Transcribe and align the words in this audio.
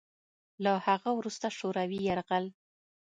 له 0.63 0.71
هغه 0.87 1.09
وروسته 1.17 1.47
شوروي 1.59 1.99
یرغل 2.09 2.45